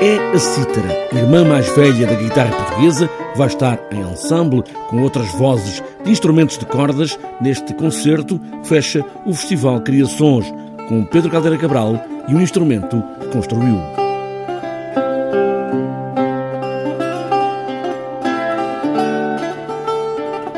a 0.00 0.38
cítara, 0.38 1.08
irmã 1.12 1.44
mais 1.44 1.68
velha 1.74 2.06
da 2.06 2.14
guitarra 2.14 2.54
portuguesa, 2.54 3.10
vai 3.34 3.48
estar 3.48 3.80
em 3.90 4.00
ensemble 4.00 4.62
com 4.88 5.02
outras 5.02 5.28
vozes 5.32 5.82
de 6.04 6.10
instrumentos 6.12 6.56
de 6.56 6.64
cordas 6.64 7.18
neste 7.40 7.74
concerto 7.74 8.38
que 8.38 8.68
fecha 8.68 9.04
o 9.26 9.34
Festival 9.34 9.80
Criações, 9.80 10.54
com 10.88 11.04
Pedro 11.04 11.30
Caldeira 11.30 11.58
Cabral 11.58 12.00
e 12.28 12.34
um 12.34 12.40
instrumento 12.40 13.02
que 13.20 13.26
construiu. 13.28 13.76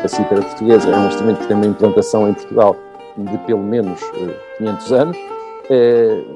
A 0.04 0.06
cítara 0.08 0.42
portuguesa 0.42 0.90
é 0.90 0.96
um 0.96 1.08
instrumento 1.08 1.38
que 1.38 1.46
tem 1.46 1.56
uma 1.56 1.66
implantação 1.66 2.28
em 2.28 2.34
Portugal 2.34 2.76
de 3.16 3.38
pelo 3.38 3.62
menos 3.62 4.00
500 4.58 4.92
anos 4.92 5.16
eh, 5.16 5.39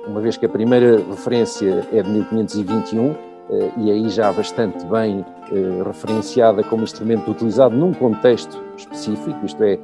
uma 0.06 0.20
vez 0.20 0.36
que 0.36 0.46
a 0.46 0.48
primeira 0.48 0.98
referência 1.10 1.86
é 1.92 2.02
de 2.02 2.08
1521 2.08 3.14
eh, 3.50 3.70
e 3.76 3.90
aí 3.90 4.08
já 4.08 4.32
bastante 4.32 4.84
bem 4.86 5.24
eh, 5.52 5.82
referenciada 5.84 6.62
como 6.62 6.82
instrumento 6.82 7.30
utilizado 7.30 7.76
num 7.76 7.92
contexto 7.92 8.62
específico, 8.76 9.44
isto 9.44 9.62
é, 9.62 9.78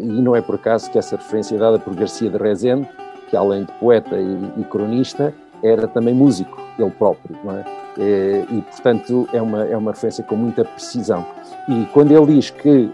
e 0.00 0.20
não 0.20 0.36
é 0.36 0.42
por 0.42 0.56
acaso 0.56 0.90
que 0.90 0.98
essa 0.98 1.16
referência 1.16 1.54
é 1.54 1.58
dada 1.58 1.78
por 1.78 1.94
Garcia 1.94 2.28
de 2.28 2.36
Rezende, 2.36 2.88
que 3.28 3.36
além 3.36 3.64
de 3.64 3.72
poeta 3.74 4.16
e, 4.20 4.64
cronista, 4.64 5.32
era 5.62 5.86
também 5.86 6.12
músico, 6.12 6.60
ele 6.78 6.90
próprio, 6.90 7.36
não 7.42 7.56
é? 7.56 7.64
E, 7.98 8.60
portanto, 8.62 9.28
é 9.32 9.40
uma, 9.40 9.64
é 9.64 9.76
uma 9.76 9.92
referência 9.92 10.22
com 10.24 10.36
muita 10.36 10.64
precisão. 10.64 11.24
E 11.68 11.86
quando 11.92 12.10
ele 12.10 12.34
diz 12.34 12.50
que 12.50 12.90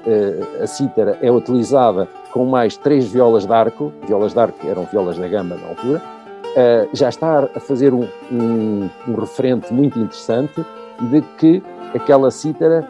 a 0.62 0.66
cítara 0.66 1.18
é 1.22 1.30
utilizada 1.30 2.06
com 2.32 2.44
mais 2.44 2.76
três 2.76 3.10
violas 3.10 3.46
de 3.46 3.52
arco, 3.52 3.92
violas 4.06 4.32
de 4.32 4.38
arco 4.38 4.66
eram 4.66 4.84
violas 4.84 5.18
da 5.18 5.26
gama 5.26 5.56
na 5.56 5.68
altura, 5.68 6.02
uh, 6.48 6.88
já 6.92 7.08
está 7.08 7.48
a 7.54 7.60
fazer 7.60 7.92
um, 7.92 8.06
um, 8.30 8.88
um, 9.08 9.14
referente 9.14 9.72
muito 9.72 9.98
interessante 9.98 10.64
de 11.10 11.22
que 11.38 11.62
aquela 11.94 12.30
cítara 12.30 12.88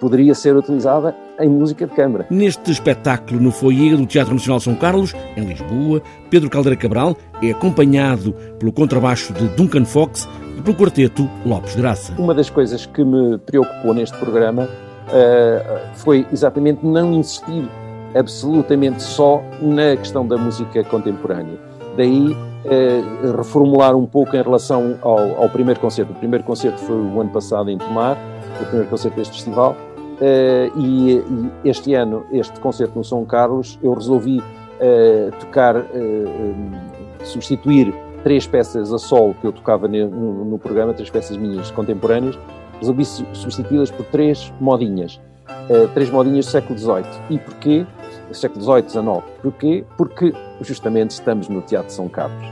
poderia 0.00 0.34
ser 0.34 0.56
utilizada 0.56 1.14
em 1.38 1.48
música 1.48 1.86
de 1.86 1.94
câmara. 1.94 2.26
Neste 2.30 2.70
espetáculo 2.70 3.40
no 3.40 3.50
foyer 3.50 3.96
do 3.96 4.06
Teatro 4.06 4.32
Nacional 4.32 4.60
São 4.60 4.74
Carlos, 4.74 5.14
em 5.36 5.44
Lisboa, 5.44 6.02
Pedro 6.30 6.48
Caldeira 6.48 6.76
Cabral 6.76 7.16
é 7.42 7.50
acompanhado 7.50 8.32
pelo 8.58 8.72
contrabaixo 8.72 9.32
de 9.34 9.46
Duncan 9.48 9.84
Fox 9.84 10.26
e 10.58 10.62
pelo 10.62 10.76
quarteto 10.76 11.28
Lopes 11.44 11.76
Graça. 11.76 12.14
Uma 12.18 12.34
das 12.34 12.48
coisas 12.48 12.86
que 12.86 13.04
me 13.04 13.38
preocupou 13.38 13.92
neste 13.92 14.16
programa 14.18 14.68
uh, 15.10 15.80
foi 15.94 16.26
exatamente 16.32 16.84
não 16.84 17.12
insistir 17.12 17.68
absolutamente 18.14 19.02
só 19.02 19.42
na 19.60 19.96
questão 19.96 20.26
da 20.26 20.36
música 20.36 20.82
contemporânea. 20.84 21.58
Daí 21.96 22.36
eh, 22.64 23.02
reformular 23.36 23.96
um 23.96 24.04
pouco 24.04 24.36
em 24.36 24.42
relação 24.42 24.98
ao, 25.00 25.42
ao, 25.42 25.48
primeiro 25.48 25.80
concerto. 25.80 26.12
O 26.12 26.16
primeiro 26.16 26.44
concerto 26.44 26.78
foi 26.80 26.96
o 26.96 27.20
ano 27.20 27.30
passado 27.30 27.70
em 27.70 27.78
Tomar, 27.78 28.18
o 28.60 28.64
primeiro 28.64 28.90
concerto 28.90 29.16
deste 29.16 29.34
festival, 29.34 29.76
eh, 30.20 30.70
e, 30.76 31.22
este 31.64 31.94
ano, 31.94 32.26
este 32.32 32.58
concerto 32.60 32.98
no 32.98 33.04
São 33.04 33.24
Carlos, 33.24 33.78
eu 33.82 33.94
resolvi 33.94 34.42
eh, 34.78 35.30
tocar, 35.38 35.76
eh, 35.76 35.84
eh, 35.94 37.24
substituir 37.24 37.94
três 38.22 38.46
peças 38.46 38.92
a 38.92 38.98
solo 38.98 39.34
que 39.40 39.46
eu 39.46 39.52
tocava 39.52 39.86
no 39.88 40.58
programa, 40.58 40.92
três 40.92 41.10
peças 41.10 41.36
minhas 41.36 41.70
contemporâneas, 41.70 42.38
resolvi 42.80 43.04
substituí-las 43.04 43.90
por 43.90 44.06
três 44.06 44.52
modinhas. 44.60 45.20
Uh, 45.68 45.88
três 45.94 46.10
modinhas 46.10 46.46
do 46.46 46.50
século 46.50 46.78
XVIII. 46.78 47.04
E 47.30 47.38
porquê? 47.38 47.86
século 48.34 48.62
XVIII, 48.62 48.88
XIX. 48.88 49.24
Porquê? 49.42 49.84
Porque 49.96 50.32
justamente 50.60 51.10
estamos 51.10 51.48
no 51.48 51.60
Teatro 51.60 51.92
São 51.92 52.08
Carlos. 52.08 52.44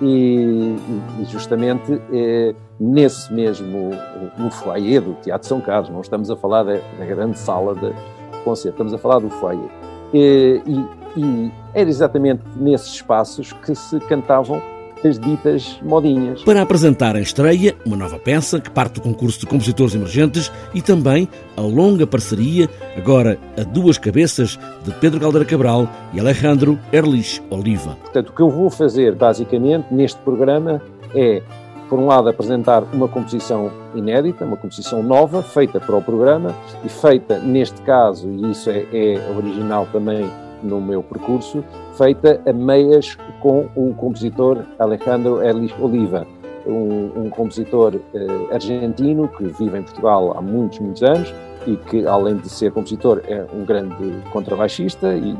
E, 0.00 0.76
e 1.20 1.24
justamente 1.26 2.00
é, 2.12 2.54
nesse 2.78 3.32
mesmo, 3.32 3.90
no 4.36 4.50
foyer 4.50 5.00
do 5.00 5.14
Teatro 5.14 5.46
São 5.46 5.60
Carlos, 5.60 5.90
não 5.90 6.00
estamos 6.00 6.30
a 6.30 6.36
falar 6.36 6.64
da, 6.64 6.74
da 6.74 7.04
grande 7.04 7.38
sala 7.38 7.74
de 7.74 7.92
concerto, 8.42 8.74
estamos 8.74 8.92
a 8.92 8.98
falar 8.98 9.20
do 9.20 9.30
foyer. 9.30 9.68
E, 10.12 10.60
e, 10.66 11.20
e 11.20 11.52
era 11.72 11.88
exatamente 11.88 12.42
nesses 12.56 12.94
espaços 12.94 13.52
que 13.52 13.74
se 13.74 14.00
cantavam 14.00 14.60
as 15.06 15.18
ditas 15.18 15.78
modinhas. 15.82 16.42
Para 16.42 16.62
apresentar 16.62 17.16
a 17.16 17.20
estreia, 17.20 17.74
uma 17.84 17.96
nova 17.96 18.18
peça 18.18 18.60
que 18.60 18.70
parte 18.70 18.94
do 18.94 19.00
concurso 19.00 19.40
de 19.40 19.46
compositores 19.46 19.94
emergentes 19.94 20.50
e 20.74 20.80
também 20.80 21.28
a 21.56 21.60
longa 21.60 22.06
parceria, 22.06 22.68
agora 22.96 23.38
a 23.58 23.62
duas 23.62 23.98
cabeças, 23.98 24.58
de 24.84 24.90
Pedro 24.92 25.20
Caldeira 25.20 25.44
Cabral 25.44 25.88
e 26.12 26.20
Alejandro 26.20 26.78
Erlich 26.92 27.42
Oliva. 27.50 27.96
Portanto, 28.02 28.30
o 28.30 28.32
que 28.32 28.42
eu 28.42 28.50
vou 28.50 28.70
fazer 28.70 29.14
basicamente 29.14 29.86
neste 29.92 30.18
programa 30.20 30.82
é, 31.14 31.42
por 31.88 31.98
um 31.98 32.06
lado, 32.06 32.28
apresentar 32.28 32.82
uma 32.92 33.06
composição 33.06 33.70
inédita, 33.94 34.44
uma 34.44 34.56
composição 34.56 35.02
nova, 35.02 35.42
feita 35.42 35.78
para 35.78 35.94
o 35.96 36.02
programa 36.02 36.54
e 36.84 36.88
feita, 36.88 37.38
neste 37.38 37.82
caso, 37.82 38.28
e 38.28 38.50
isso 38.50 38.70
é, 38.70 38.86
é 38.92 39.36
original 39.36 39.86
também 39.92 40.28
no 40.62 40.80
meu 40.80 41.02
percurso, 41.02 41.64
feita 41.96 42.40
a 42.46 42.52
meias 42.52 43.16
com 43.40 43.68
o 43.74 43.94
compositor 43.94 44.64
Alejandro 44.78 45.42
Elis 45.42 45.72
Oliva, 45.80 46.26
um, 46.66 47.24
um 47.24 47.30
compositor 47.30 47.96
uh, 47.96 48.54
argentino 48.54 49.28
que 49.28 49.44
vive 49.44 49.78
em 49.78 49.82
Portugal 49.82 50.36
há 50.36 50.40
muitos, 50.40 50.78
muitos 50.78 51.02
anos 51.02 51.32
e 51.66 51.76
que, 51.76 52.06
além 52.06 52.36
de 52.36 52.48
ser 52.48 52.72
compositor, 52.72 53.20
é 53.26 53.44
um 53.52 53.64
grande 53.64 53.94
contrabaixista 54.32 55.14
e, 55.14 55.30
e 55.30 55.36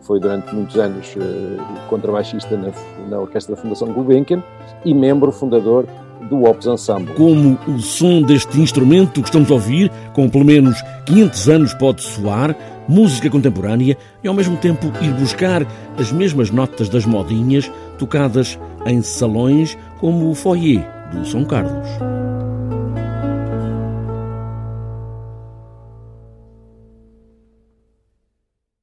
foi 0.00 0.18
durante 0.18 0.54
muitos 0.54 0.76
anos 0.76 1.14
uh, 1.16 1.88
contrabaixista 1.88 2.56
na, 2.56 2.70
na 3.08 3.18
Orquestra 3.18 3.54
da 3.54 3.60
Fundação 3.60 3.88
Gulbenkian 3.92 4.42
e 4.84 4.94
membro 4.94 5.32
fundador 5.32 5.86
do 6.28 6.44
Opus 6.44 6.66
Ensemble. 6.66 7.14
Como 7.14 7.58
o 7.68 7.78
som 7.78 8.22
deste 8.22 8.60
instrumento 8.60 9.20
que 9.20 9.28
estamos 9.28 9.50
a 9.50 9.54
ouvir, 9.54 9.90
com 10.12 10.28
pelo 10.28 10.44
menos 10.44 10.82
500 11.06 11.48
anos, 11.48 11.74
pode 11.74 12.02
soar, 12.02 12.56
música 12.88 13.30
contemporânea 13.30 13.96
e 14.22 14.28
ao 14.28 14.34
mesmo 14.34 14.56
tempo 14.56 14.92
ir 15.00 15.12
buscar 15.12 15.66
as 15.98 16.12
mesmas 16.12 16.50
notas 16.50 16.88
das 16.88 17.04
modinhas 17.04 17.70
tocadas 17.98 18.58
em 18.84 19.02
salões 19.02 19.76
como 19.98 20.30
o 20.30 20.34
foyer 20.34 20.84
do 21.12 21.24
São 21.24 21.44
Carlos. 21.44 21.88